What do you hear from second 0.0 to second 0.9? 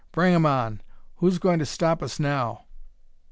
Bring 'em on!